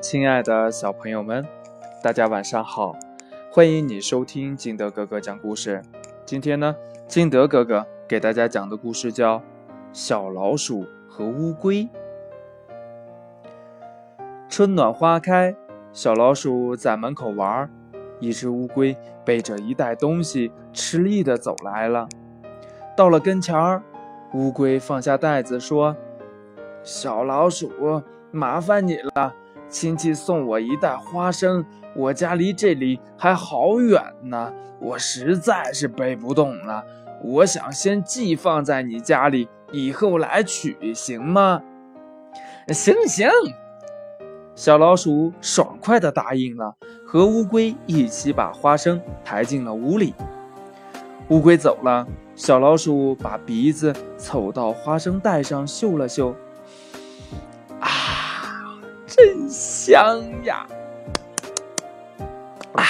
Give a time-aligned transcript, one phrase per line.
[0.00, 1.46] 亲爱的小朋友们，
[2.02, 2.96] 大家晚上好！
[3.52, 5.82] 欢迎你收听金德哥哥讲故事。
[6.24, 6.74] 今天呢，
[7.06, 9.38] 金德哥哥给大家讲的故事叫
[9.92, 11.84] 《小老鼠和乌龟》。
[14.48, 15.54] 春暖花开，
[15.92, 17.70] 小老鼠在门口玩，
[18.20, 22.08] 一只乌龟背着一袋东西，吃力的走来了。
[22.96, 23.82] 到了跟前儿，
[24.32, 25.94] 乌龟放下袋子说
[26.82, 27.70] ：“小老鼠，
[28.30, 29.34] 麻烦你了。”
[29.70, 36.84] 亲戚送我一袋花生，我家离这里还好远呢，我实在是背不动了。
[37.22, 41.62] 我想先寄放在你家里，以后来取，行吗？
[42.68, 43.28] 行行，
[44.54, 46.74] 小老鼠爽快地答应了，
[47.06, 50.14] 和乌龟一起把花生抬进了屋里。
[51.28, 56.34] 乌龟走了，小老鼠把鼻子凑到花生袋上嗅了嗅。
[59.22, 60.66] 真香呀！
[62.72, 62.84] 啊，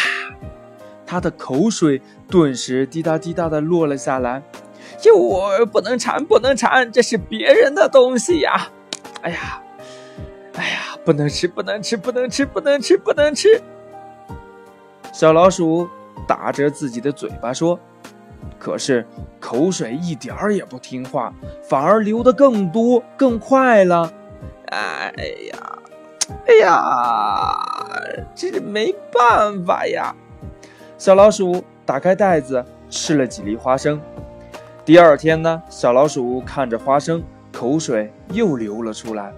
[1.05, 4.40] 他的口水顿时滴答滴答的落了下来。
[5.05, 8.68] 哟，不能馋，不能馋，这是别人的东西呀！
[9.22, 9.60] 哎呀，
[10.55, 13.60] 哎呀，不能吃，不能吃，不能吃，不能吃，不能吃！
[15.12, 15.88] 小老鼠
[16.28, 17.78] 打着自己的嘴巴说
[18.56, 19.05] ：“可是
[19.40, 24.12] 口水一点儿也不听话，反而流得更多、更快了。”
[24.70, 25.12] 哎
[25.49, 25.49] 呀！
[26.47, 27.56] 哎呀，
[28.34, 30.14] 这没办法呀！
[30.98, 34.00] 小老鼠打开袋子，吃了几粒花生。
[34.84, 39.33] 第二天呢，小老鼠看着花生，口水又流了出来。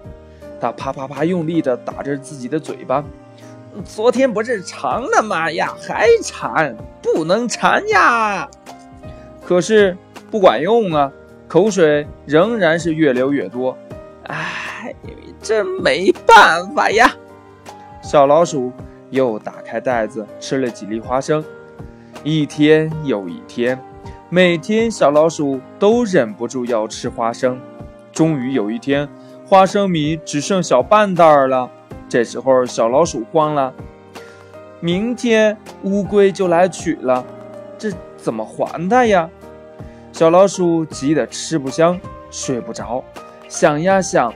[0.61, 3.05] 它啪啪啪用力地打着自己的嘴巴。
[3.85, 5.51] 昨天不是馋了吗？
[5.53, 8.49] 呀，还馋，不能馋呀！
[9.45, 9.97] 可是
[10.31, 11.11] 不管用啊，
[11.49, 13.77] 口水仍然是越流越多。
[14.83, 14.95] 哎。
[15.43, 17.11] 真没办法呀！
[18.01, 18.71] 小老鼠
[19.11, 21.45] 又打开袋子吃了几粒花生，
[22.23, 23.77] 一天又一天，
[24.29, 27.61] 每天小老鼠都忍不住要吃花生。
[28.13, 29.09] 终于有一天，
[29.45, 31.69] 花生米只剩小半袋了。
[32.09, 33.75] 这时候小老鼠慌了，
[34.79, 37.27] 明天乌龟就来取了，
[37.77, 39.29] 这怎么还它呀？
[40.13, 41.99] 小老鼠急得吃不香，
[42.31, 43.03] 睡不着，
[43.49, 44.33] 想呀想。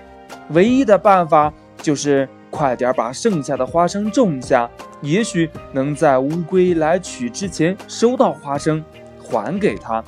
[0.50, 1.52] 唯一的办法
[1.82, 4.68] 就是快点把剩下的花生种下，
[5.00, 8.82] 也许能在乌龟来取之前收到花生，
[9.22, 10.02] 还给他。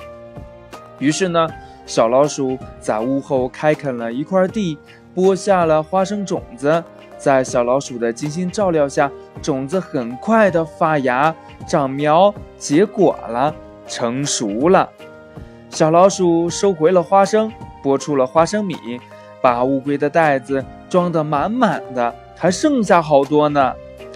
[0.97, 1.47] 于是呢，
[1.85, 4.77] 小老鼠在屋后开垦了一块地，
[5.13, 6.83] 播下了花生种子。
[7.17, 9.11] 在小老鼠的精心照料下，
[9.41, 11.35] 种子很快的发芽、
[11.67, 13.53] 长苗、结果了，
[13.85, 14.89] 成熟了。
[15.69, 17.51] 小老鼠收回了花生，
[17.83, 18.75] 播出了花生米。
[19.41, 23.61] 把乌龟的袋子装得满满的，还剩下好多呢！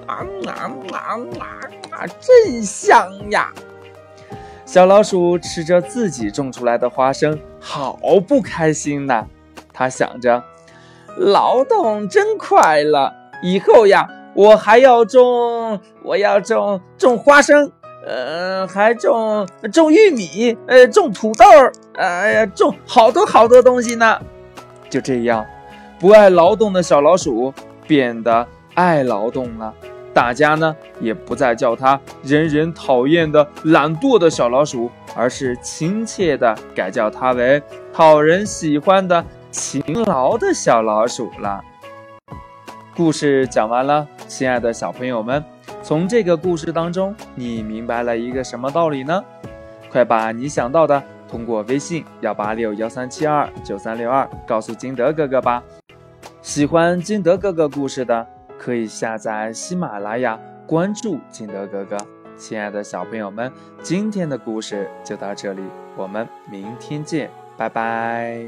[0.05, 1.49] 啊啊啊啊
[1.91, 2.07] 啊！
[2.19, 3.51] 真香呀！
[4.65, 7.97] 小老鼠吃着自己种出来的花生，好
[8.27, 9.25] 不开心呐。
[9.71, 10.43] 它想着，
[11.17, 17.71] 劳动真快乐，以后呀，我还要种，我要种种花生，
[18.05, 21.45] 呃，还种种玉米，呃，种土豆，
[21.95, 24.19] 哎呀，种好多好多东西呢。
[24.93, 25.43] 就这样，
[25.97, 27.51] 不爱劳动的小老鼠
[27.87, 29.73] 变得爱劳动了。
[30.13, 37.59] 大家呢也不再叫它人人讨厌的懒惰的小老鼠，而是亲切的改叫它为
[37.91, 41.59] 讨人喜欢的勤劳的小老鼠了。
[42.95, 45.43] 故事讲完了，亲爱的小朋友们，
[45.81, 49.23] 从这个故事当中，你明白了一个什么道理呢？
[49.91, 51.01] 快把你想到的。
[51.33, 55.63] 通过微信幺八六幺三七二九三六二告诉金德哥哥吧。
[56.43, 58.27] 喜欢金德哥哥故事的，
[58.59, 61.97] 可以下载喜马拉雅，关注金德哥哥。
[62.37, 63.51] 亲爱的小朋友们，
[63.81, 65.63] 今天的故事就到这里，
[65.97, 68.45] 我们明天见，拜拜。